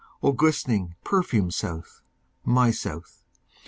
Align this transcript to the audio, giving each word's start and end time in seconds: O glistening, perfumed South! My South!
O 0.23 0.31
glistening, 0.33 0.95
perfumed 1.03 1.53
South! 1.53 2.01
My 2.43 2.71
South! 2.71 3.21